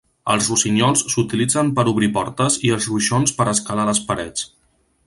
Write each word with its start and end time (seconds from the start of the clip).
Els 0.35 0.45
rossinyols 0.51 1.03
s'utilitzen 1.15 1.69
per 1.81 1.85
obrir 1.93 2.09
portes 2.17 2.59
i 2.71 2.75
els 2.79 2.89
ruixons 2.95 3.39
per 3.43 3.51
escalar 3.57 3.91
les 3.93 4.07
parets. 4.11 4.53